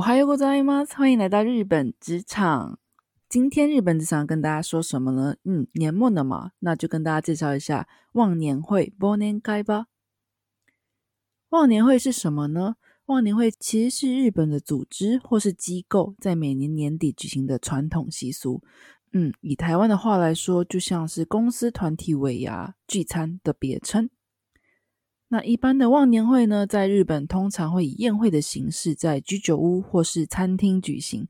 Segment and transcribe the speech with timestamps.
[0.00, 0.82] 我还有个在吗？
[0.96, 2.78] 欢迎来到日本职场。
[3.28, 5.36] 今天日本职场跟大家说什么呢？
[5.44, 9.88] 嗯，年末了嘛，那就跟大家介绍一下忘年会 b o n e n 吧。
[11.50, 12.76] 忘年会是什么呢？
[13.06, 18.62] 忘年会其实是日本的组织或是机构在每年年底举行的传统习俗。
[19.12, 24.08] 嗯，以台湾的话来说，就像是公司团体尾牙聚餐的别称。
[25.32, 31.24] 那一般的忘年会呢，在日本通常会以宴会的形式在居酒屋或是餐厅举行。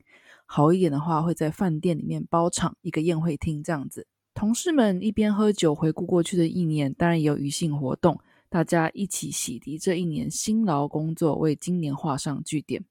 [0.47, 4.07] 好一点的话，会在饭店里面包场一个宴会厅这样子。
[4.33, 12.83] 同事们一边喝酒回顾过去的一年，当然也有余兴活动，大家一起洗涤这一年辛劳工作，为今年画上句点。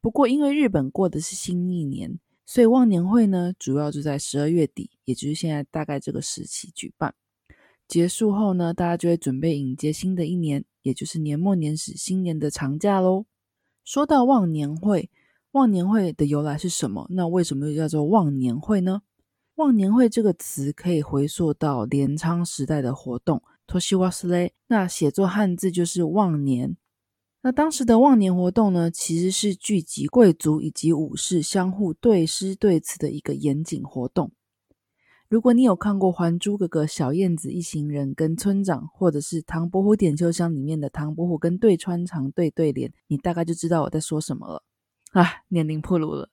[0.00, 7.14] 不过，因为日本过的是新一年，所以忘年会呢，主要就在十二月底，也就是现在大概这个时期举办。
[7.92, 13.26] 结束后呢，大家就会准备迎接新的一年，也就是年末年始新年的长假喽。
[13.84, 15.10] 说到忘年会，
[15.50, 17.06] 忘年会的由来是什么？
[17.10, 19.02] 那为什么又叫做忘年会呢？
[19.56, 26.78] 忘年会这个词可以回溯到镰仓时代的活动，Toshiwase 那写作汉字就是忘年。
[27.42, 34.32] 那当时的忘年活动呢，其实是聚集贵族以及武士相互对诗对词的一个严谨活动。
[35.32, 44.62] 如果你有看过《还珠格格》小燕子一行人跟村长，或者是《唐伯虎点秋香》里面的唐伯虎跟对穿肠对对联，你大概就知道我在说什么了。
[45.12, 46.28] 啊，年龄破露了。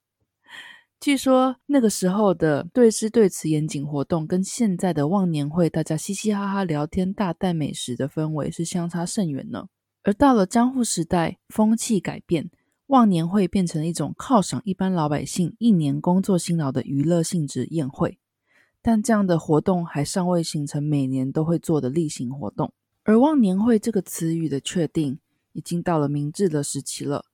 [1.00, 9.68] 据说那个时候的对诗对词严谨活动，跟现在的忘年会大家嘻嘻哈哈聊天、大啖美食的氛围是相差甚远呢。
[10.03, 12.51] 而到了江户时代，风气改变，
[12.88, 18.19] 忘年会变成了一种犒赏一般老百姓一年工作辛劳的娱乐性质宴会。
[18.81, 22.72] 但这样的活动还尚未形成每年都会做的例行活动，
[23.03, 25.19] 而忘年会这个词语的确定
[25.51, 27.25] 已经到了明治的时期了。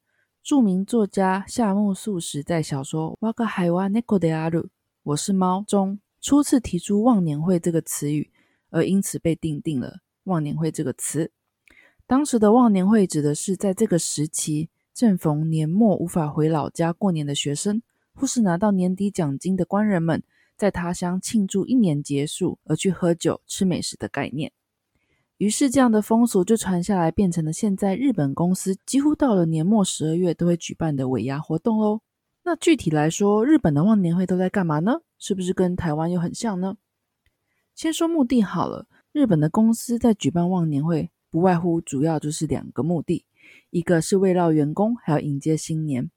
[0.44, 4.60] 著名作家夏目漱石在小说《瓦格海瓦内科德阿鲁》
[5.04, 8.32] 我是猫中初次提出忘年会这个词语，
[8.70, 11.32] 而因此被定定了忘年会这个词。
[12.08, 17.82] 当时的忘年会指的是在这个时期正逢年末无法回老家过年的学生，
[18.14, 20.24] 或是拿到年底奖金的官人们。
[20.58, 24.52] 在他乡庆祝一年结束而去喝酒吃美食的概念，
[25.38, 32.02] 于是这样的风俗就传下来，变成了现在日本公司几乎到了年末十二月都会举办的尾牙活动喽。
[32.44, 35.02] 那具体来说，日本的忘年会都在干嘛呢？
[35.18, 36.78] 是不是跟台湾又很像呢？
[37.74, 43.26] 先说目的好了，日本的公司在举办忘年会，不外乎主要就是两个目的，
[43.72, 46.10] 一个是慰劳员工，还要迎接新年。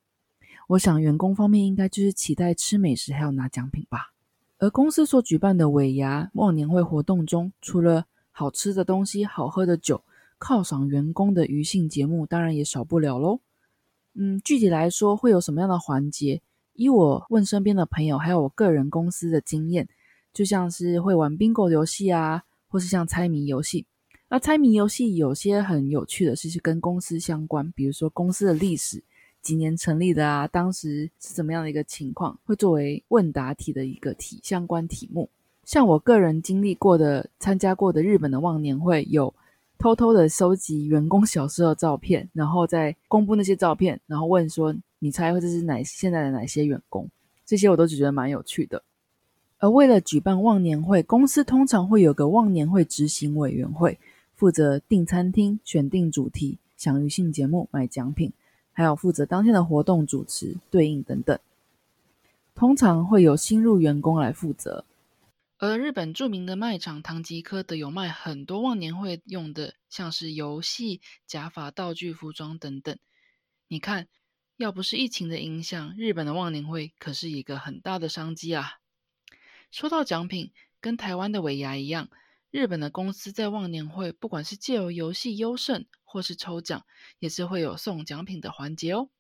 [0.69, 4.13] 我想员工方面应该就是期待吃美食，还要拿奖品吧。
[4.59, 10.03] 而公司所举办的尾牙忘年会活动中，除了好吃的东西、好喝的酒、
[10.41, 13.41] 犒赏员工的娱乐节目，当然也少不了喽。
[14.15, 16.43] 嗯，具体来说会有什么样的环节？
[16.75, 19.89] 以我问身边的朋友，还有我个人公司的经验，
[20.33, 23.87] 就像是会玩 bingo 游戏啊，或是像猜谜游戏。
[24.29, 29.05] 那猜谜游戏有些很有趣的是，是跟公司相关，比如说公司的历史。
[29.43, 30.47] 几年成立的啊？
[30.47, 32.39] 当时是怎么样的一个情况？
[32.45, 35.29] 会作为问答题的一个题相关题目。
[35.65, 39.33] 像我个人经历过的、参加过的日本的忘年会，有
[39.79, 47.09] 偷偷的收集员工小时候照片，然后再公布那些照片，然后问说：“你猜这是哪现在的哪些员工？”
[47.45, 48.83] 这些我都觉得蛮有趣的。
[49.59, 53.99] 而为了举办忘年会，公司通常会有个忘年会执行委员会，
[54.37, 58.33] 负责订餐厅、选定主题、享娱性节目、买奖品。
[58.79, 61.37] 还有负责当天的活动主持、对应等等，
[62.55, 64.85] 通常会有新入员工来负责。
[65.59, 72.97] 而日本著名的卖场唐吉诃德有卖很多忘年会用的，像是游戏、假发、道具、服装等等。
[73.67, 74.07] 你看，
[74.57, 78.75] 要不是疫情的影响，日本的忘年会可是一个很大的商机啊。
[79.73, 82.09] 说到奖品，跟台湾的尾牙一样。
[82.51, 86.87] 日本的公司在忘年会，不管是借由游戏优胜，或是抽奖，
[87.19, 89.11] 也是会有送奖品的环节哦。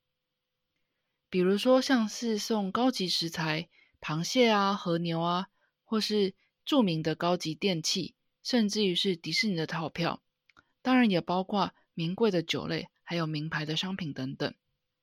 [1.29, 3.69] 比如说，像是送高级食材，
[4.01, 5.49] 螃蟹啊、和牛啊，
[5.85, 6.35] 或是
[6.65, 10.23] 著名的高级电器，甚至于是迪士尼的套票，
[10.81, 14.55] 当然也包括名贵的酒类，还有名牌的商品等等。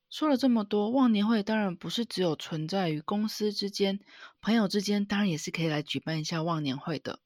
[0.10, 4.00] 说了这么多，忘年会当然不是只有存在于公司之间，
[4.42, 7.19] 朋友之间当然也是可以来举办一下忘年会的。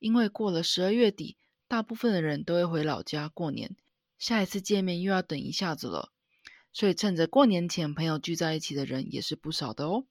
[0.00, 1.36] 因为过了十二月底，
[1.66, 3.76] 大部分的人都会回老家过年，
[4.18, 6.12] 下一次见面又要等一下子了，
[6.72, 10.04] 所以趁着过年前朋友聚在一起的人也是不少的哦。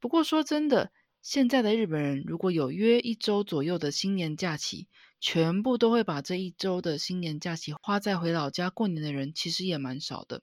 [0.00, 0.90] 不过说真的，
[1.20, 4.88] 现在的日本人如果有约一周左右的新年假期，
[5.20, 10.42] 全部都会把这一周的新年假期花在回老家过年的人，其实也蛮少的。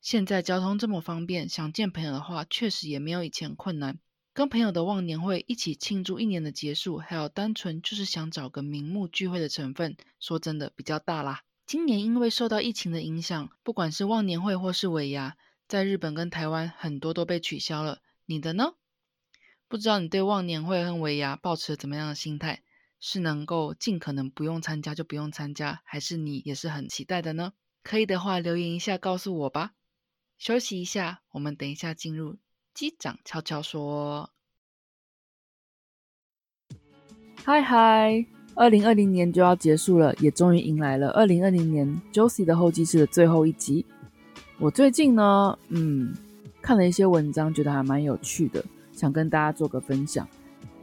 [0.00, 3.98] 现在交通这么方便，想见朋友的话，确实也没有以前困难。
[4.34, 11.44] 跟朋友的忘年会一起庆祝一年的结束，还有单纯就是想找个名目聚会的成分，说真的比较大啦。
[11.64, 15.36] 今年因为受到疫情的影响，不管是忘年会或是尾牙，
[15.68, 18.00] 在日本跟台湾很多都被取消了。
[18.26, 18.74] 你的呢？
[19.68, 22.64] 不知道你对忘年会和尾牙抱持怎么样的心态？
[22.98, 27.52] 是能够尽可能不用参加就不用参加，还是你也是很期待的呢？
[27.84, 29.74] 可以的话留言一下告诉我吧。
[30.38, 32.38] 休息一下，我们等一下进入。
[32.74, 34.28] 机长悄悄说
[37.44, 38.26] ：“嗨嗨，
[38.56, 43.86] 二零二零年就要结束了，也终于迎来了二零二零年 Josie 的候机室的最后一集。
[44.58, 46.12] 我最近呢，嗯，
[46.60, 50.28] 看了一些文章，觉得还蛮有趣的，想跟大家做个分享。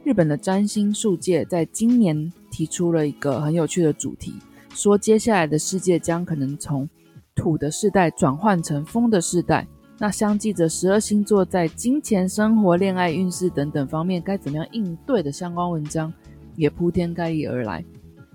[0.02, 4.32] 日本的占星术界在今年提出了一个很有趣的主题，
[4.70, 6.88] 说接下来的世界将可能从
[7.34, 9.68] 土的世代转换成风的世代。”
[10.02, 16.12] 那相继着十二星座在金钱、生活、恋爱运势等等方面该怎么样应对的相关文章
[16.56, 17.84] 也铺天盖地而来。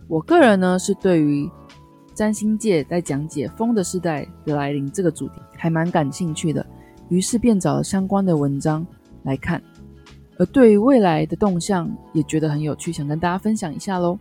[0.08, 1.46] 我个人呢是对于
[2.14, 6.66] 占星界在讲解风的时代的来临这个主题还蛮感兴趣的，
[7.10, 8.88] 于是便找了相关的文章
[9.24, 9.62] 来看。
[10.38, 14.18] 而对于未来的动向也觉得很有趣，想跟大家分享一下喽。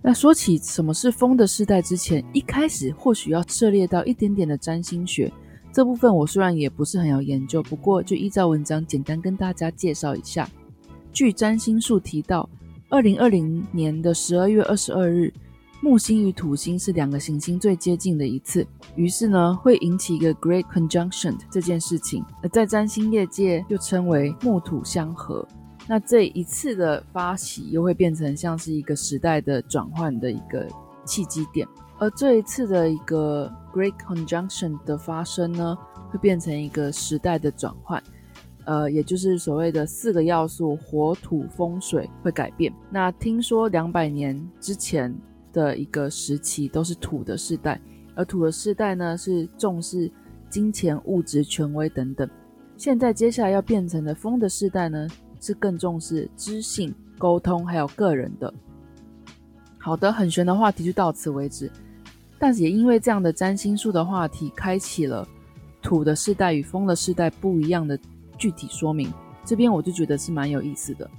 [0.00, 5.30] 那说起什么是风的世代之前，一开始或许要涉猎到一点点的占星学。
[5.72, 10.48] 这部分我虽然也不是很有研究，不过就依照文章简单跟大家介绍一下。
[11.12, 12.48] 据占星术提到，
[12.90, 15.32] 二零二零年的十二月二十二日，
[15.80, 18.66] 木星与土星是两个行星最接近的一次，
[18.96, 25.46] 于是呢会引起一个 Great Conjunction 这件事情，而在占星业界又称为木土相合。
[25.88, 30.68] 那这一次的发起又会变成像是一个时代的转换的一个
[31.04, 31.66] 契机点。
[31.98, 35.78] 而这一次的一个 Great Conjunction 的发生呢，
[36.10, 38.02] 会变成一个时代的转换，
[38.64, 42.72] 呃，也就是所谓的四个要素火土风水会改变。
[42.90, 45.14] 那听说两百年之前
[45.52, 47.80] 的一个时期都是土的世代，
[48.16, 50.10] 而土的世代呢是重视
[50.50, 52.28] 金钱、物质、权威等等。
[52.76, 55.06] 现在接下来要变成的风的世代呢，
[55.40, 58.52] 是更重视知性、沟通还有个人的。
[59.82, 61.70] 好的，很玄的话题就到此为止。
[62.38, 65.26] 但是也因为这样的占星术的话题，开启了
[65.82, 67.98] 土的世代与风的世代不一样的
[68.38, 69.12] 具体说明。
[69.44, 71.10] 这边我就觉得是蛮有意思的。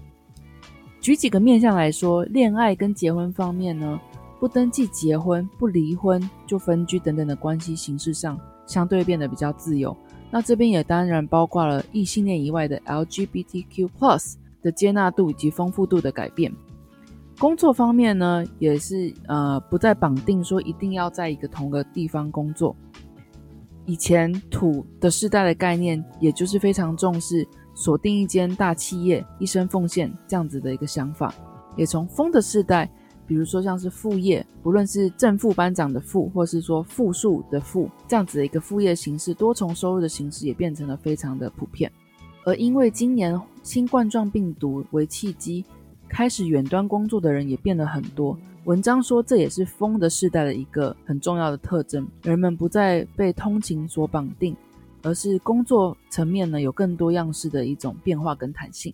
[1.01, 3.99] 举几个面向来说，恋爱跟结婚方面呢，
[4.39, 9.95] 不登记结婚、不离婚就分居等等的关系形式上，相对变得比较自由。
[10.31, 16.51] 那这边也当然包括了异性恋以外的 LGBTQ+ plus 的接纳度以及丰富度的改变。
[17.39, 22.75] 工作方面呢，也是呃不再绑定说一定要在一个同个地方工作。
[23.85, 31.33] 以前土的世代的概念，也就是非常重视锁定一间大企业，一生奉献这样子的一个想法。
[31.75, 32.89] 也从风的世代，
[33.27, 41.91] 比如说像是副业，不论是正副班长的副，或是说复数的副，这样子的一个副业形式，多重收入的形式也变成了非常的普遍。
[42.45, 45.65] 而因为今年新冠状病毒为契机。
[46.13, 48.37] 开始远端工作的人也变得很多。
[48.65, 52.07] 文章说，这也是风的世代的一个很重要的特征。
[52.21, 54.55] 人们不再被通勤所绑定，
[55.01, 58.93] 而是工作层面呢有更多样式的一种变化跟弹性。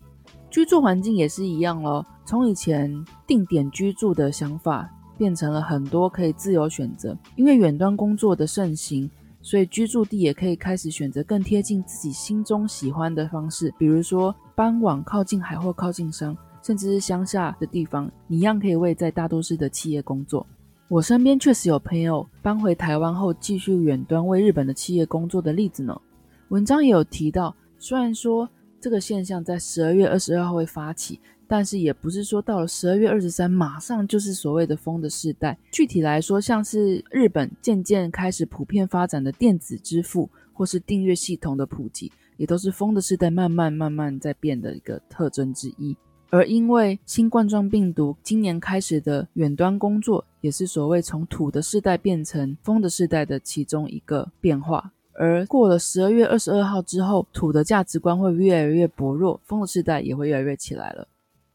[0.49, 7.17] 居住环境也是一样咯，从以前定点居住的想法，变成了很多可以自由选择。
[7.35, 9.11] 因为远端工作的盛行，
[9.41, 16.33] 所以居住地也可以开始选择更贴近自己心中喜欢的方式，比如说搬往靠近海或靠近山。
[16.61, 20.45] 甚至是乡下的地方，你一样可以为在大都市的企业工作。
[20.87, 25.99] 我身边确实有朋友搬回台湾后，继续远端为日本的企业工作的例子呢。
[26.49, 28.49] 文章也有提到，虽然说
[28.81, 35.55] 这个现象在十二月二十二号会发起，但是也不是说到了十二月二十三马上就是所谓的风的世代。
[35.71, 45.95] 具体来说，像是日本渐渐开始普遍发展的电子支付，或是订阅系统的普及，也都是风的世代慢慢慢慢在变的一个特征之一。
[46.29, 54.91] 而因为新冠状病毒今年开始的远端工作，也是所谓从土的世代变成风的世代的其中一个变化。
[55.13, 61.07] 而过了十二月二十二号之后，土的价值观会越来越薄弱，风的世代也会越来越起来了。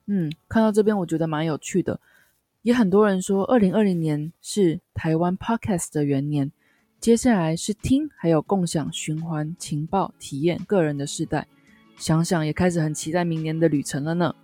[0.06, 1.98] 嗯，看到这边我觉得蛮有趣的，
[2.62, 6.52] 也很多人说二零二零年是台湾 Podcast 的元年，
[7.00, 11.46] 接下来是听还有共享循环情报体验个人的世代，
[11.96, 14.34] 想想也开始很期待明年的旅程了呢。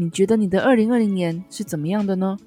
[0.00, 2.38] 你觉得你的二零二零年是怎么样的呢？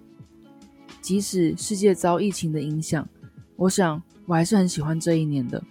[1.01, 3.05] 即使世界遭疫情的影响，
[3.57, 4.01] 我想。
[4.25, 5.61] 我还是很喜欢这一年的。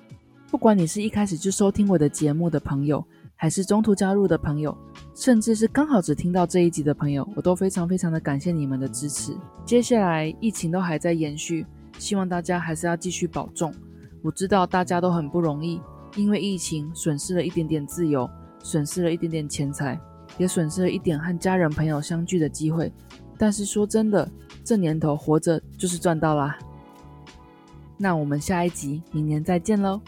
[0.50, 3.02] 不管你是一开始就收听我的节目的朋友，
[3.34, 4.76] 还是中途加入的朋友，
[5.14, 9.34] 甚至是刚好只听到这一集的朋友，我都非常非常的感谢你们的支持。
[9.64, 11.64] 接下来疫情都还在延续，
[11.98, 13.72] 希望大家还是要继续保重。
[14.20, 15.80] 我知道大家都很不容易，
[16.16, 18.28] 因为疫情损失了一点点自由，
[18.62, 19.98] 损失了一点点钱财，
[20.40, 22.90] 也损失了一点和家人朋友相聚的机会。
[23.38, 24.28] 但是说真的，
[24.64, 26.58] 这年头活着就是赚到啦。
[27.98, 30.00] 那我们下一集明年再见喽！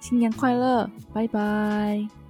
[0.00, 2.23] 新年快乐，拜拜。